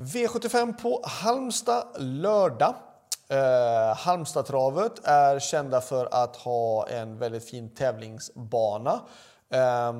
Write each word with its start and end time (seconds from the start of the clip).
V75 0.00 0.72
på 0.82 1.00
Halmstad 1.04 1.86
lördag. 1.98 2.74
Eh, 3.28 3.96
Halmstadtravet 3.96 4.92
är 5.04 5.38
kända 5.38 5.80
för 5.80 6.08
att 6.10 6.36
ha 6.36 6.88
en 6.88 7.18
väldigt 7.18 7.50
fin 7.50 7.74
tävlingsbana. 7.74 9.00
Eh, 9.50 9.92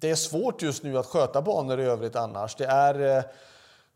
det 0.00 0.10
är 0.10 0.14
svårt 0.14 0.62
just 0.62 0.82
nu 0.82 0.98
att 0.98 1.06
sköta 1.06 1.42
banor 1.42 1.80
i 1.80 1.84
övrigt 1.84 2.16
annars. 2.16 2.54
Det 2.54 2.66
är 2.66 3.16
eh, 3.16 3.24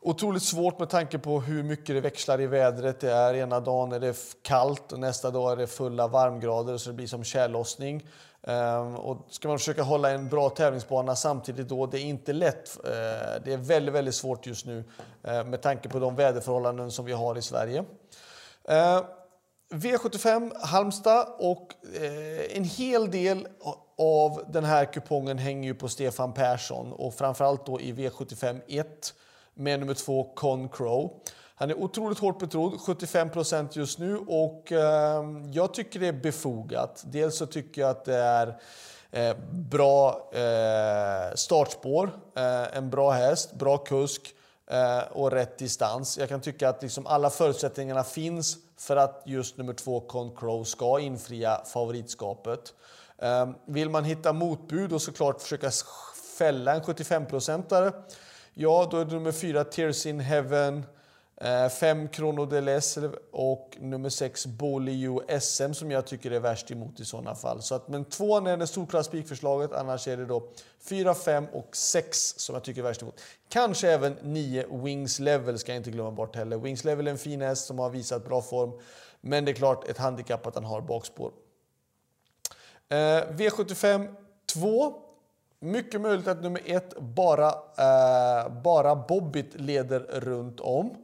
otroligt 0.04 0.43
svårt 0.43 0.79
med 0.79 0.91
tanke 0.91 1.18
på 1.18 1.41
hur 1.41 1.62
mycket 1.62 1.95
det 1.95 2.00
växlar 2.00 2.41
i 2.41 2.46
vädret. 2.46 3.00
Det 3.00 3.12
är 3.12 3.34
ena 3.34 3.61
dagen 3.61 3.93
är 3.93 4.00
det 4.00 4.16
kallt 4.43 4.93
och 4.93 4.98
nästa 4.98 5.30
dag 5.30 5.52
är 5.52 5.57
det 5.57 5.66
fulla 5.66 6.09
varmgrader 6.09 6.77
så 6.77 6.91
det 6.91 6.96
blir 6.96 7.07
som 7.07 7.25
tjällossning. 7.25 8.09
Ehm, 8.43 8.96
och 8.96 9.27
ska 9.30 9.48
man 9.48 9.59
försöka 9.59 9.82
hålla 9.82 10.11
en 10.11 10.29
bra 10.29 10.51
tävlingsbana 10.51 11.16
samtidigt 11.16 11.69
då, 11.69 11.87
det 11.87 11.98
är 11.98 12.05
inte 12.05 12.32
lätt. 12.32 12.79
Eh, 12.84 13.43
det 13.45 13.52
är 13.52 13.56
väldigt, 13.56 13.95
väldigt 13.95 14.14
svårt 14.14 14.46
just 14.46 14.66
nu 14.66 14.84
eh, 15.23 15.45
med 15.45 15.62
tanke 15.62 15.88
på 15.88 15.98
de 15.98 16.16
väderförhållanden 16.16 16.91
som 16.91 17.05
vi 17.05 17.12
har 17.12 17.38
i 17.38 17.43
Sverige. 17.43 17.84
Ehm, 18.68 19.02
V75 19.71 20.52
Halmstad 20.60 21.27
och 21.38 21.74
eh, 22.01 22.57
en 22.57 22.65
hel 22.65 23.10
del 23.10 23.48
av 23.98 24.43
den 24.48 24.65
här 24.65 24.84
kupongen 24.84 25.38
hänger 25.38 25.68
ju 25.68 25.74
på 25.74 25.88
Stefan 25.88 26.32
Persson 26.32 26.93
och 26.93 27.15
framförallt 27.15 27.66
då 27.66 27.80
i 27.80 27.93
V75 27.93 28.60
1 28.68 29.15
med 29.55 29.81
nummer 29.81 29.95
två 29.95 30.33
Con 30.35 30.69
Crow. 30.69 31.21
Han 31.55 31.71
är 31.71 31.79
otroligt 31.79 32.19
hårt 32.19 32.39
betrodd, 32.39 32.81
75 32.81 33.31
procent 33.31 33.77
just 33.77 33.99
nu 33.99 34.17
och 34.17 34.73
eh, 34.73 35.25
jag 35.53 35.75
tycker 35.75 36.01
det 36.01 36.07
är 36.07 36.13
befogat. 36.13 37.05
Dels 37.07 37.37
så 37.37 37.47
tycker 37.47 37.80
jag 37.80 37.91
att 37.91 38.05
det 38.05 38.17
är 38.17 38.61
eh, 39.11 39.37
bra 39.51 40.30
eh, 40.33 41.35
startspår, 41.35 42.11
eh, 42.37 42.77
en 42.77 42.91
bra 42.91 43.11
häst, 43.11 43.55
bra 43.55 43.79
kusk 43.79 44.35
eh, 44.71 44.99
och 45.13 45.30
rätt 45.30 45.59
distans. 45.59 46.19
Jag 46.19 46.29
kan 46.29 46.41
tycka 46.41 46.69
att 46.69 46.83
liksom 46.83 47.07
alla 47.07 47.30
förutsättningarna 47.30 48.05
finns 48.05 48.57
för 48.77 48.96
att 48.96 49.23
just 49.27 49.57
nummer 49.57 49.73
två 49.73 50.01
Con 50.01 50.37
Crow 50.37 50.65
ska 50.65 51.01
infria 51.01 51.65
favoritskapet. 51.65 52.74
Ehm, 53.18 53.55
vill 53.66 53.91
man 53.91 54.05
hitta 54.05 54.33
motbud 54.33 54.93
och 54.93 55.02
såklart 55.02 55.43
försöka 55.43 55.71
fälla 56.39 56.74
en 56.74 56.83
75-procentare 56.83 57.93
Ja, 58.57 58.88
då 58.91 58.97
är 58.97 59.05
det 59.05 59.13
nummer 59.15 59.33
fyra 59.33 59.65
Tears 59.65 60.07
in 60.07 60.21
Heaven, 60.21 60.85
eh, 61.37 61.69
fem 61.69 62.09
Chrono 62.09 62.47
Deles 62.47 62.99
och 63.33 63.77
nummer 63.80 64.09
sex 64.09 64.47
Bolio 64.47 65.41
SM 65.41 65.72
som 65.72 65.91
jag 65.91 66.06
tycker 66.06 66.31
är 66.31 66.41
värst 66.41 66.71
emot 66.71 67.00
i 67.00 67.05
sådana 67.05 67.34
fall. 67.34 67.62
Så 67.62 67.75
att, 67.75 67.88
men 67.88 68.05
tvåan 68.05 68.47
är 68.47 68.56
det 68.56 68.66
solklara 68.66 69.05
spikförslaget, 69.05 69.72
annars 69.72 70.09
är 70.09 70.16
det 70.16 70.27
då 70.27 70.49
fyra, 70.81 71.15
fem 71.15 71.47
och 71.53 71.77
sex 71.77 72.34
som 72.37 72.55
jag 72.55 72.65
tycker 72.65 72.81
är 72.81 72.84
värst 72.84 73.03
emot. 73.03 73.21
Kanske 73.49 73.91
även 73.91 74.12
nio 74.22 74.66
Wings 74.83 75.19
Level 75.19 75.59
ska 75.59 75.72
jag 75.72 75.77
inte 75.77 75.91
glömma 75.91 76.11
bort 76.11 76.37
heller. 76.37 76.59
Wings 76.59 76.84
Level 76.84 77.06
är 77.06 77.11
en 77.11 77.19
fin 77.19 77.41
häst 77.41 77.66
som 77.66 77.78
har 77.78 77.91
visat 77.91 78.25
bra 78.25 78.43
form, 78.43 78.81
men 79.21 79.44
det 79.44 79.50
är 79.50 79.55
klart 79.55 79.89
ett 79.89 79.99
handikapp 79.99 80.47
att 80.47 80.55
han 80.55 80.65
har 80.65 80.81
bakspår. 80.81 81.33
Eh, 82.89 82.94
V75 82.97 84.15
2 84.47 85.03
mycket 85.59 86.00
möjligt 86.00 86.28
att 86.28 86.43
nummer 86.43 86.62
ett 86.65 86.99
bara, 86.99 87.49
eh, 87.78 88.62
bara 88.62 88.97
Bobbit 88.97 89.61
leder 89.61 90.00
runt 90.00 90.61
om. 90.61 90.97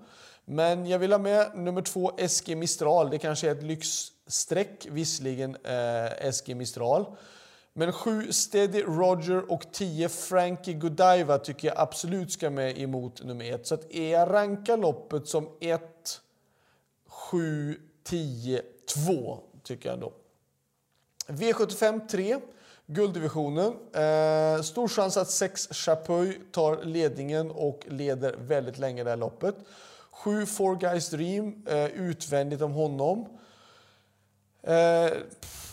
Men 0.45 0.87
jag 0.87 0.99
vill 0.99 1.13
ha 1.13 1.19
med 1.19 1.51
nummer 1.55 1.83
två 1.83 2.13
SG 2.29 2.57
Mistral. 2.57 3.11
Det 3.11 3.19
kanske 3.19 3.49
är 3.49 3.53
ett 3.53 3.63
lyxstreck, 3.63 4.87
visserligen 4.91 5.57
eh, 5.65 6.33
SG 6.33 6.55
Mistral. 6.55 7.07
Men 7.73 7.93
sju 7.93 8.33
Steady 8.33 8.83
Roger 8.83 9.53
och 9.53 9.73
10 9.73 10.09
Frankie 10.09 10.75
Godiva 10.75 11.39
tycker 11.39 11.69
jag 11.69 11.79
absolut 11.79 12.33
ska 12.33 12.51
med 12.51 12.79
emot 12.79 13.25
nummer 13.25 13.55
ett. 13.55 13.67
Så 13.67 13.75
att 13.75 13.95
jag 13.95 14.31
rankar 14.31 14.77
loppet 14.77 15.29
som 15.29 15.49
1, 15.61 16.21
7, 17.09 17.77
10, 18.05 18.63
2 19.07 19.39
tycker 19.63 19.89
jag 19.89 19.95
ändå. 19.95 20.13
V75 21.27 22.09
3. 22.09 22.41
Gulddivisionen. 22.93 23.73
Eh, 23.93 24.63
stor 24.63 24.89
chans 24.89 25.17
att 25.17 25.31
6 25.31 25.69
Chapuis 25.71 26.37
tar 26.53 26.85
ledningen 26.85 27.51
och 27.51 27.81
leder 27.89 28.35
väldigt 28.39 28.79
länge 28.79 29.05
det 29.05 29.11
här 29.11 29.17
loppet. 29.17 29.55
7 30.11 30.47
Four 30.47 30.77
Guys 30.77 31.11
Dream, 31.11 31.67
eh, 31.67 31.85
utvändigt 31.85 32.63
om 32.63 32.73
honom. 32.73 33.27
Eh, 34.63 35.11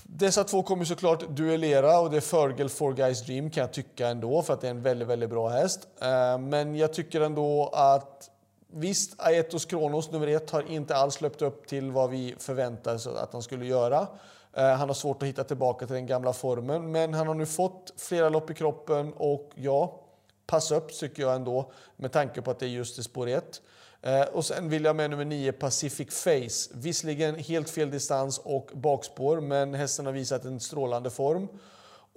dessa 0.03 0.43
två 0.43 0.63
kommer 0.63 0.85
såklart 0.85 1.29
duellera 1.29 1.99
och 1.99 2.11
det 2.11 2.17
är 2.17 2.21
Fergel 2.21 2.69
Four 2.69 2.93
Guys 2.93 3.25
Dream 3.25 3.49
kan 3.49 3.61
jag 3.61 3.73
tycka 3.73 4.07
ändå 4.07 4.41
för 4.41 4.53
att 4.53 4.61
det 4.61 4.67
är 4.67 4.71
en 4.71 4.81
väldigt, 4.81 5.07
väldigt 5.07 5.29
bra 5.29 5.49
häst. 5.49 5.87
Eh, 6.01 6.37
men 6.37 6.75
jag 6.75 6.93
tycker 6.93 7.21
ändå 7.21 7.69
att 7.73 8.29
Visst, 8.67 9.13
Aetos 9.17 9.65
Kronos 9.65 10.11
nummer 10.11 10.27
ett 10.27 10.51
har 10.51 10.71
inte 10.71 10.95
alls 10.95 11.21
löpt 11.21 11.41
upp 11.41 11.67
till 11.67 11.91
vad 11.91 12.09
vi 12.09 12.35
förväntade 12.39 12.95
oss 12.95 13.07
att 13.07 13.33
han 13.33 13.43
skulle 13.43 13.65
göra. 13.65 14.07
Eh, 14.53 14.73
han 14.73 14.89
har 14.89 14.93
svårt 14.93 15.23
att 15.23 15.29
hitta 15.29 15.43
tillbaka 15.43 15.85
till 15.85 15.95
den 15.95 16.05
gamla 16.05 16.33
formen, 16.33 16.91
men 16.91 17.13
han 17.13 17.27
har 17.27 17.35
nu 17.35 17.45
fått 17.45 17.93
flera 17.97 18.29
lopp 18.29 18.49
i 18.51 18.53
kroppen 18.53 19.13
och 19.13 19.51
ja, 19.55 20.01
pass 20.47 20.71
upp 20.71 20.93
tycker 20.93 21.23
jag 21.23 21.35
ändå 21.35 21.71
med 21.95 22.11
tanke 22.11 22.41
på 22.41 22.51
att 22.51 22.59
det 22.59 22.65
är 22.65 22.69
just 22.69 22.99
i 22.99 23.03
spår 23.03 23.27
1. 23.27 23.61
Eh, 24.01 24.21
och 24.21 24.45
sen 24.45 24.69
vill 24.69 24.83
jag 24.83 24.95
med 24.95 25.09
nummer 25.09 25.25
9 25.25 25.51
Pacific 25.51 26.23
Face. 26.23 26.73
Visserligen 26.79 27.35
helt 27.35 27.69
fel 27.69 27.91
distans 27.91 28.37
och 28.37 28.69
bakspår, 28.73 29.41
men 29.41 29.73
hästen 29.73 30.05
har 30.05 30.13
visat 30.13 30.45
en 30.45 30.59
strålande 30.59 31.09
form. 31.09 31.47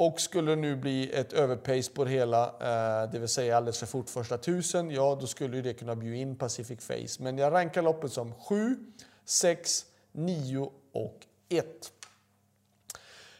Och 0.01 0.21
skulle 0.21 0.51
det 0.51 0.57
nu 0.57 0.77
bli 0.77 1.11
ett 1.13 1.33
överpace 1.33 1.91
på 1.93 2.05
det 2.05 2.11
hela, 2.11 2.45
eh, 2.45 3.11
det 3.11 3.19
vill 3.19 3.29
säga 3.29 3.57
alldeles 3.57 3.79
för 3.79 3.87
fort 3.87 4.11
första 4.11 4.39
tusen, 4.39 4.91
ja 4.91 5.19
då 5.21 5.27
skulle 5.27 5.61
det 5.61 5.75
kunna 5.75 5.97
bjuda 5.97 6.17
in 6.17 6.37
Pacific 6.37 6.81
Face. 6.81 7.23
Men 7.23 7.39
jag 7.39 7.53
rankar 7.53 7.83
loppet 7.83 8.13
som 8.13 8.35
7, 8.35 8.77
6, 9.25 9.87
9 10.13 10.71
och 10.93 11.27
1. 11.49 11.93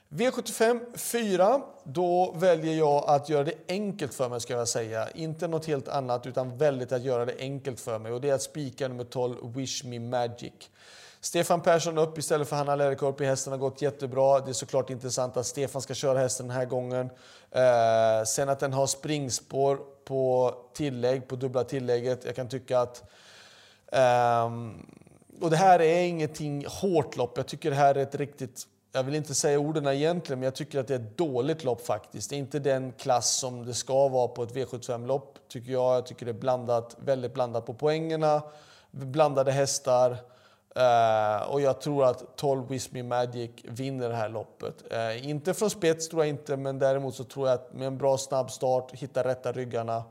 V75 0.09 0.97
4, 0.97 1.63
då 1.85 2.33
väljer 2.33 2.75
jag 2.75 3.05
att 3.07 3.29
göra 3.29 3.45
det 3.45 3.55
enkelt 3.69 4.15
för 4.15 4.29
mig 4.29 4.41
ska 4.41 4.53
jag 4.53 4.69
säga. 4.69 5.11
Inte 5.11 5.49
något 5.49 5.67
helt 5.67 5.89
annat 5.89 6.27
utan 6.27 6.59
väldigt 6.59 6.93
att 6.93 7.03
göra 7.03 7.25
det 7.25 7.35
enkelt 7.39 7.81
för 7.81 7.99
mig 7.99 8.13
och 8.13 8.21
det 8.21 8.31
är 8.31 8.35
att 8.35 8.43
spika 8.43 8.89
nummer 8.89 9.05
12 9.05 9.55
Wish 9.55 9.85
Me 9.85 9.99
Magic. 9.99 10.71
Stefan 11.21 11.61
Persson 11.61 11.99
upp 11.99 12.19
istället 12.19 12.49
för 12.49 12.57
Hanna 12.57 12.77
Läderkorpi. 12.77 13.25
Hästen 13.25 13.53
har 13.53 13.59
gått 13.59 13.83
jättebra. 13.83 14.41
Det 14.41 14.51
är 14.51 14.53
såklart 14.53 14.91
intressant 14.91 15.37
att 15.37 15.47
Stefan 15.47 15.83
ska 15.83 15.95
köra 15.95 16.19
hästen 16.19 16.49
den 16.49 16.57
här 16.57 16.65
gången. 16.65 17.11
Eh, 17.51 18.25
sen 18.27 18.49
att 18.49 18.61
den 18.61 18.73
har 18.73 18.87
springspår 18.87 19.79
på 20.05 20.55
tillägg, 20.75 21.29
på 21.29 21.37
dubbla 21.37 21.65
tillägget. 21.65 22.25
Jag 22.25 22.37
kan 22.37 22.49
tycka 22.49 22.81
att 22.81 23.11
eh, 23.93 24.51
och 25.41 25.51
det 25.51 25.57
här 25.57 25.81
är 25.81 26.03
ingenting 26.03 26.67
hårt 26.69 27.17
lopp. 27.17 27.37
Jag 27.37 27.47
tycker 27.47 27.71
det 27.71 27.77
här 27.77 27.95
är 27.95 28.03
ett 28.03 28.15
riktigt 28.15 28.67
jag 28.93 29.03
vill 29.03 29.15
inte 29.15 29.35
säga 29.35 29.59
orden 29.59 29.87
egentligen, 29.87 30.39
men 30.39 30.45
jag 30.45 30.55
tycker 30.55 30.81
att 30.81 30.89
det 30.89 30.95
är 30.95 30.99
ett 30.99 31.19
dåligt 31.19 31.65
lopp 31.65 31.87
faktiskt. 31.87 32.31
Det 32.31 32.37
är 32.37 32.39
inte 32.39 32.59
den 32.59 32.93
klass 32.93 33.39
som 33.39 33.67
det 33.67 33.75
ska 33.75 34.09
vara 34.09 34.29
på 34.29 34.43
ett 34.43 34.55
V75-lopp, 34.55 35.39
tycker 35.49 35.73
jag. 35.73 35.97
Jag 35.97 36.07
tycker 36.07 36.27
det 36.27 36.33
är 36.33 36.41
blandat, 36.41 36.97
väldigt 36.99 37.35
blandat 37.35 37.67
på 37.67 37.75
poängerna, 37.75 38.43
blandade 38.91 39.53
hästar. 39.53 40.17
Uh, 40.77 41.51
och 41.51 41.61
jag 41.61 41.81
tror 41.81 42.05
att 42.05 42.37
12 42.37 42.69
Wish 42.69 42.93
Me 42.93 43.03
Magic 43.03 43.51
vinner 43.65 44.09
det 44.09 44.15
här 44.15 44.29
loppet. 44.29 44.93
Uh, 44.93 45.29
inte 45.29 45.55
från 45.55 45.71
spets 45.71 46.09
tror 46.09 46.23
jag 46.23 46.29
inte, 46.29 46.57
men 46.57 46.79
däremot 46.79 47.15
så 47.15 47.25
tror 47.25 47.49
jag 47.49 47.55
att 47.55 47.73
med 47.75 47.87
en 47.87 47.99
bra 47.99 48.19
snabb 48.19 48.51
start, 48.51 48.93
hitta 48.93 49.25
rätta 49.25 49.53
ryggarna, 49.53 50.05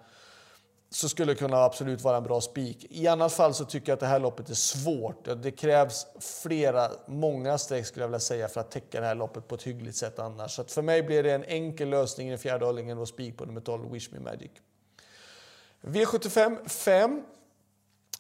så 0.90 1.10
skulle 1.10 1.32
det 1.32 1.40
kunna 1.40 1.58
absolut 1.58 2.02
vara 2.02 2.18
en 2.18 2.24
bra 2.24 2.42
spik. 2.42 2.86
I 2.90 3.08
annat 3.08 3.34
fall 3.34 3.54
så 3.54 3.66
tycker 3.66 3.92
jag 3.92 3.94
att 3.94 4.00
det 4.00 4.06
här 4.06 4.20
loppet 4.20 4.50
är 4.50 4.54
svårt. 4.54 5.28
Det 5.44 5.52
krävs 5.52 6.08
flera, 6.44 6.92
många 7.08 7.58
streck 7.58 7.86
skulle 7.86 8.04
jag 8.04 8.08
vilja 8.08 8.20
säga 8.20 8.48
för 8.48 8.62
att 8.62 8.72
täcka 8.72 9.02
det 9.02 9.08
här 9.08 9.16
loppet 9.16 9.48
på 9.48 9.56
ett 9.56 9.64
hyggligt 9.64 9.98
sätt 9.98 10.20
annars. 10.20 10.52
Så 10.52 10.64
för 10.64 10.82
mig 10.82 11.04
blir 11.04 11.24
det 11.24 11.32
en 11.32 11.44
enkel 11.44 11.90
lösning 11.90 12.28
i 12.28 12.30
den 12.30 12.40
fjärde 12.40 12.66
hållningen 12.66 12.98
och 12.98 13.08
spik 13.08 13.38
på 13.38 13.46
nummer 13.46 13.62
12, 13.62 13.92
Wish 13.92 14.12
Me 14.12 14.20
Magic. 14.20 14.52
V75 15.82 16.68
5 16.68 17.24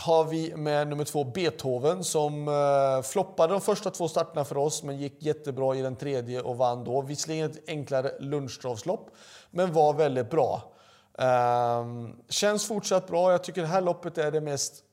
har 0.01 0.23
vi 0.23 0.55
med 0.55 0.87
nummer 0.87 1.03
två 1.03 1.23
Beethoven 1.23 2.03
som 2.03 2.47
eh, 2.47 3.01
floppade 3.01 3.53
de 3.53 3.61
första 3.61 3.91
två 3.91 4.07
starterna 4.07 4.45
för 4.45 4.57
oss 4.57 4.83
men 4.83 4.97
gick 4.97 5.23
jättebra 5.23 5.75
i 5.75 5.81
den 5.81 5.95
tredje 5.95 6.41
och 6.41 6.57
vann 6.57 6.83
då. 6.83 7.01
Visserligen 7.01 7.51
ett 7.51 7.69
enklare 7.69 8.11
lunchtravslopp 8.19 9.09
men 9.51 9.73
var 9.73 9.93
väldigt 9.93 10.29
bra. 10.29 10.73
Um, 11.17 12.15
känns 12.29 12.67
fortsatt 12.67 13.07
bra. 13.07 13.31
Jag 13.31 13.43
tycker 13.43 13.61
det 13.61 13.67
här 13.67 13.81
loppet 13.81 14.17
är 14.17 14.31
det 14.31 14.41
mest... 14.41 14.83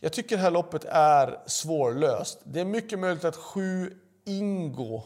Jag 0.00 0.12
tycker 0.12 0.36
det 0.36 0.42
här 0.42 0.50
loppet 0.50 0.84
är 0.88 1.38
svårlöst. 1.46 2.38
Det 2.44 2.60
är 2.60 2.64
mycket 2.64 2.98
möjligt 2.98 3.24
att 3.24 3.36
sju 3.36 3.98
Ingo 4.24 4.96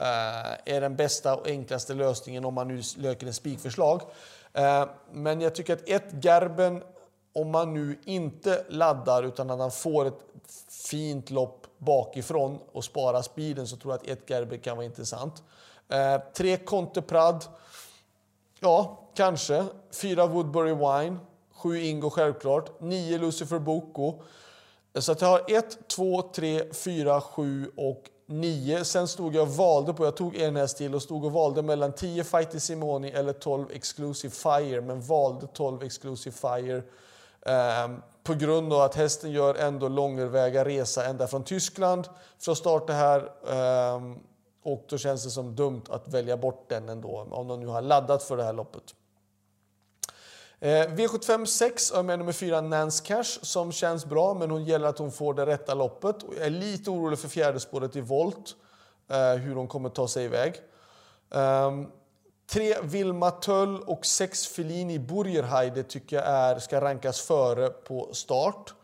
eh, 0.00 0.74
är 0.74 0.80
den 0.80 0.96
bästa 0.96 1.36
och 1.36 1.46
enklaste 1.46 1.94
lösningen 1.94 2.44
om 2.44 2.54
man 2.54 2.68
nu 2.68 2.82
löker 2.96 3.26
en 3.26 3.34
spikförslag. 3.34 4.02
Ehm, 4.52 4.88
men 5.12 5.40
jag 5.40 5.54
tycker 5.54 5.72
att 5.72 5.88
ett 5.88 6.24
Gerben, 6.24 6.82
om 7.40 7.50
man 7.50 7.74
nu 7.74 7.98
inte 8.04 8.64
laddar 8.68 9.22
utan 9.22 9.50
att 9.50 9.58
han 9.58 9.70
får 9.70 10.06
ett 10.06 10.20
fint 10.68 11.30
lopp 11.30 11.66
bakifrån 11.78 12.58
och 12.72 12.84
sparar 12.84 13.22
speeden 13.22 13.66
så 13.66 13.76
tror 13.76 13.92
jag 13.92 14.00
att 14.00 14.06
ett 14.06 14.30
Gerben 14.30 14.58
kan 14.58 14.76
vara 14.76 14.86
intressant. 14.86 15.42
Uh, 15.92 16.32
tre 16.34 16.56
Conte 16.56 17.02
Prad. 17.02 17.44
Ja, 18.60 18.98
kanske. 19.14 19.64
Fyra 19.90 20.26
Woodbury 20.26 20.74
Wine. 20.74 21.18
Sju 21.58 21.78
Ingo 21.78 22.10
självklart, 22.10 22.80
Nio 22.80 23.18
Lucifer 23.18 23.58
Boko. 23.58 24.22
Så 24.94 25.12
att 25.12 25.20
jag 25.20 25.28
har 25.28 25.44
1, 25.48 25.88
2, 25.88 26.22
3, 26.22 26.72
4, 26.72 27.20
7 27.20 27.70
och 27.76 28.04
9. 28.26 28.84
Sen 28.84 29.08
stod 29.08 29.34
jag 29.34 29.42
och 29.42 29.48
valde 29.48 29.94
på, 29.94 30.04
jag 30.04 30.16
tog 30.16 30.36
en 30.36 30.56
häst 30.56 30.78
till 30.78 30.94
och 30.94 31.02
stod 31.02 31.24
och 31.24 31.32
valde 31.32 31.62
mellan 31.62 31.92
10 31.92 32.24
Fighter 32.24 32.58
Simoni 32.58 33.10
eller 33.10 33.32
12 33.32 33.70
Exclusive 33.70 34.34
Fire, 34.34 34.80
men 34.80 35.00
valde 35.00 35.46
12 35.46 35.82
Exclusive 35.82 36.36
Fire 36.36 36.82
Ehm, 37.46 38.02
på 38.22 38.34
grund 38.34 38.72
av 38.72 38.80
att 38.80 38.94
hästen 38.94 39.30
gör 39.30 39.54
ändå 39.54 39.88
långväga 39.88 40.64
resa 40.64 41.04
ända 41.04 41.26
från 41.26 41.44
Tyskland 41.44 42.08
för 42.38 42.52
att 42.52 42.58
starta 42.58 42.92
här. 42.92 43.30
Ehm, 43.48 44.18
och 44.62 44.86
då 44.88 44.98
känns 44.98 45.24
det 45.24 45.30
som 45.30 45.54
dumt 45.56 45.82
att 45.90 46.08
välja 46.08 46.36
bort 46.36 46.68
den 46.68 46.88
ändå, 46.88 47.28
om 47.30 47.48
de 47.48 47.60
nu 47.60 47.66
har 47.66 47.82
laddat 47.82 48.22
för 48.22 48.36
det 48.36 48.44
här 48.44 48.52
loppet. 48.52 48.94
Ehm, 50.60 50.96
V75 50.96 51.44
6 51.44 51.92
är 51.92 52.02
med 52.02 52.18
nummer 52.18 52.32
4 52.32 52.60
Nance 52.60 53.04
Cash 53.04 53.38
som 53.42 53.72
känns 53.72 54.06
bra 54.06 54.34
men 54.34 54.50
hon 54.50 54.64
gäller 54.64 54.88
att 54.88 54.98
hon 54.98 55.12
får 55.12 55.34
det 55.34 55.46
rätta 55.46 55.74
loppet. 55.74 56.16
Jag 56.36 56.46
är 56.46 56.50
lite 56.50 56.90
orolig 56.90 57.18
för 57.18 57.28
fjärde 57.28 57.60
spåret 57.60 57.96
i 57.96 58.00
volt, 58.00 58.56
hur 59.38 59.54
hon 59.54 59.68
kommer 59.68 59.88
ta 59.88 60.08
sig 60.08 60.24
iväg. 60.24 60.54
Um, 61.30 61.90
tre 62.50 62.74
Vilma 62.82 63.30
Töll 63.30 63.80
och 63.80 64.06
sex 64.06 64.46
Fellini 64.46 64.98
Burgerheide 64.98 65.82
tycker 65.82 66.16
jag 66.16 66.26
är, 66.26 66.58
ska 66.58 66.80
rankas 66.80 67.20
före 67.20 67.68
på 67.68 68.08
start. 68.12 68.74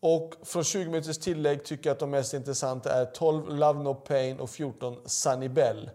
Och 0.00 0.34
från 0.42 0.64
20 0.64 0.90
minuters 0.90 1.18
tillägg 1.18 1.64
tycker 1.64 1.90
jag 1.90 1.94
att 1.94 2.00
de 2.00 2.10
mest 2.10 2.34
intressanta 2.34 2.92
är 2.92 3.04
12 3.04 3.56
Love 3.56 3.82
No 3.82 3.94
Pain 3.94 4.40
och 4.40 4.50
14 4.50 4.96
Sunny 5.04 5.48
Bell. 5.48 5.90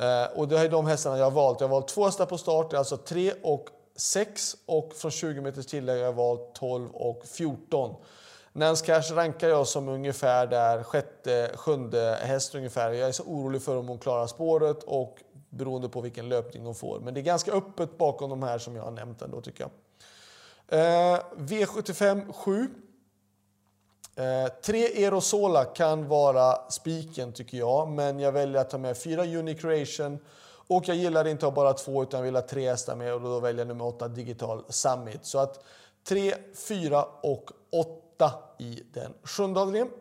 Eh, 0.00 0.38
och 0.38 0.48
det 0.48 0.58
är 0.58 0.68
de 0.68 0.86
hästarna 0.86 1.18
jag 1.18 1.24
har 1.24 1.30
valt. 1.30 1.60
Jag 1.60 1.68
har 1.68 1.72
valt 1.72 1.88
två 1.88 2.04
hästar 2.04 2.26
på 2.26 2.38
start, 2.38 2.74
alltså 2.74 2.96
3 2.96 3.32
och 3.42 3.68
6 3.96 4.56
och 4.66 4.92
från 4.94 5.10
20 5.10 5.40
meters 5.40 5.66
tillägg 5.66 5.98
har 5.98 6.04
jag 6.04 6.12
valt 6.12 6.54
12 6.54 6.90
och 6.90 7.22
14. 7.26 7.94
Nance 8.52 8.86
Cash 8.86 9.14
rankar 9.14 9.48
jag 9.48 9.66
som 9.66 9.88
ungefär 9.88 10.46
där 10.46 10.82
sjätte, 10.82 11.50
sjunde 11.54 12.18
häst 12.22 12.54
ungefär. 12.54 12.92
Jag 12.92 13.08
är 13.08 13.12
så 13.12 13.22
orolig 13.22 13.62
för 13.62 13.76
om 13.76 13.88
hon 13.88 13.98
klarar 13.98 14.26
spåret 14.26 14.82
och 14.82 15.18
beroende 15.56 15.88
på 15.88 16.00
vilken 16.00 16.28
löpning 16.28 16.64
de 16.64 16.74
får. 16.74 17.00
Men 17.00 17.14
det 17.14 17.20
är 17.20 17.22
ganska 17.22 17.52
öppet 17.52 17.98
bakom 17.98 18.30
de 18.30 18.42
här 18.42 18.58
som 18.58 18.76
jag 18.76 18.82
har 18.82 18.90
nämnt 18.90 19.22
ändå 19.22 19.40
tycker 19.40 19.64
jag. 19.64 19.70
Eh, 20.68 21.20
V75 21.36 22.32
7. 22.32 22.68
Eh, 24.16 24.52
tre 24.62 25.04
Erosola 25.04 25.64
kan 25.64 26.08
vara 26.08 26.70
spiken 26.70 27.32
tycker 27.32 27.58
jag, 27.58 27.88
men 27.88 28.20
jag 28.20 28.32
väljer 28.32 28.60
att 28.60 28.70
ta 28.70 28.78
med 28.78 28.98
fyra 28.98 29.22
Unicreation 29.24 30.18
och 30.68 30.88
jag 30.88 30.96
gillar 30.96 31.26
inte 31.26 31.46
att 31.46 31.52
ha 31.52 31.62
bara 31.62 31.72
två 31.72 32.02
utan 32.02 32.22
vill 32.22 32.34
ha 32.34 32.42
tre 32.42 32.68
hästar 32.70 32.96
med 32.96 33.14
och 33.14 33.20
då 33.20 33.40
väljer 33.40 33.60
jag 33.60 33.68
nummer 33.68 33.86
åtta 33.86 34.08
Digital 34.08 34.64
Summit. 34.68 35.24
Så 35.24 35.38
att 35.38 35.64
tre, 36.08 36.34
fyra 36.68 37.04
och 37.22 37.50
8 37.70 38.32
i 38.58 38.82
den 38.92 39.12
sjunde 39.22 39.60
avdelningen. 39.60 39.92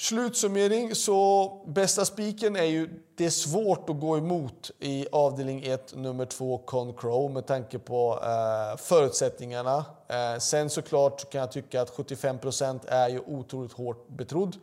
Slutsummering 0.00 0.94
så 0.94 1.50
bästa 1.66 2.04
spiken 2.04 2.56
är 2.56 2.64
ju 2.64 2.88
det 3.14 3.26
är 3.26 3.30
svårt 3.30 3.90
att 3.90 4.00
gå 4.00 4.18
emot 4.18 4.70
i 4.78 5.06
avdelning 5.12 5.64
1 5.64 5.94
nummer 5.96 6.24
2 6.24 6.58
Concrow 6.58 7.30
med 7.30 7.46
tanke 7.46 7.78
på 7.78 8.20
eh, 8.22 8.76
förutsättningarna. 8.76 9.84
Eh, 10.08 10.38
sen 10.38 10.70
såklart 10.70 11.30
kan 11.30 11.40
jag 11.40 11.52
tycka 11.52 11.82
att 11.82 11.90
75 11.90 12.38
procent 12.38 12.84
är 12.84 13.08
ju 13.08 13.20
otroligt 13.26 13.72
hårt 13.72 14.08
betrodd. 14.08 14.56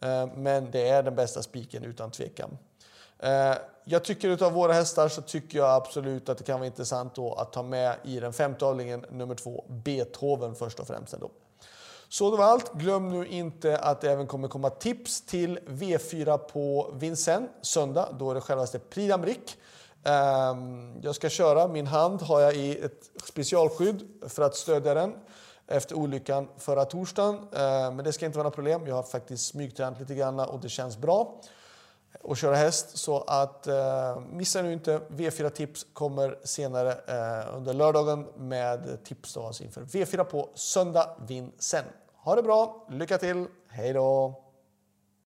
Eh, 0.00 0.26
men 0.36 0.70
det 0.70 0.88
är 0.88 1.02
den 1.02 1.14
bästa 1.14 1.42
spiken 1.42 1.84
utan 1.84 2.10
tvekan. 2.10 2.58
Eh, 3.18 3.54
jag 3.84 4.04
tycker 4.04 4.28
utav 4.28 4.52
våra 4.52 4.72
hästar 4.72 5.08
så 5.08 5.22
tycker 5.22 5.58
jag 5.58 5.70
absolut 5.70 6.28
att 6.28 6.38
det 6.38 6.44
kan 6.44 6.60
vara 6.60 6.66
intressant 6.66 7.18
att 7.18 7.52
ta 7.52 7.62
med 7.62 7.96
i 8.04 8.20
den 8.20 8.32
femte 8.32 8.64
avdelningen 8.64 9.04
nummer 9.10 9.34
2, 9.34 9.64
Beethoven 9.68 10.54
först 10.54 10.80
och 10.80 10.86
främst. 10.86 11.14
Ändå. 11.14 11.30
Så 12.12 12.30
det 12.30 12.36
var 12.36 12.44
allt. 12.44 12.72
Glöm 12.72 13.08
nu 13.08 13.26
inte 13.26 13.78
att 13.78 14.00
det 14.00 14.12
även 14.12 14.26
kommer 14.26 14.48
komma 14.48 14.70
tips 14.70 15.20
till 15.20 15.58
V4 15.58 16.38
på 16.38 16.94
Vincennes 16.94 17.50
söndag. 17.62 18.08
Då 18.18 18.30
är 18.30 18.34
det 18.34 18.40
självaste 18.40 18.78
Prix 18.78 19.14
d'Amérique. 19.14 19.56
Ehm, 20.04 21.00
jag 21.02 21.14
ska 21.14 21.28
köra, 21.28 21.68
min 21.68 21.86
hand 21.86 22.22
har 22.22 22.40
jag 22.40 22.54
i 22.54 22.78
ett 22.78 23.10
specialskydd 23.24 24.08
för 24.28 24.42
att 24.42 24.56
stödja 24.56 24.94
den 24.94 25.14
efter 25.66 25.94
olyckan 25.94 26.48
förra 26.58 26.84
torsdagen. 26.84 27.34
Ehm, 27.34 27.96
men 27.96 28.04
det 28.04 28.12
ska 28.12 28.26
inte 28.26 28.38
vara 28.38 28.44
några 28.44 28.54
problem. 28.54 28.86
Jag 28.86 28.94
har 28.94 29.02
faktiskt 29.02 29.46
smygtränat 29.46 30.00
lite 30.00 30.14
grann 30.14 30.40
och 30.40 30.60
det 30.60 30.68
känns 30.68 30.96
bra 30.96 31.40
att 32.30 32.38
köra 32.38 32.56
häst. 32.56 32.98
Så 32.98 33.20
att 33.20 33.66
ehm, 33.66 34.36
missa 34.36 34.62
nu 34.62 34.72
inte. 34.72 35.00
V4 35.08 35.48
Tips 35.48 35.86
kommer 35.92 36.38
senare 36.44 36.92
eh, 36.92 37.56
under 37.56 37.74
lördagen 37.74 38.26
med 38.36 39.04
tips 39.04 39.34
då, 39.34 39.46
alltså 39.46 39.64
inför 39.64 39.80
V4 39.80 40.24
på 40.24 40.48
söndag. 40.54 41.16
Vinn 41.26 41.52
sen. 41.58 41.84
Ha 42.24 42.34
det 42.36 42.42
bra, 42.42 42.86
lycka 42.88 43.18
till, 43.18 43.46
hej 43.68 43.92
då! 43.92 44.41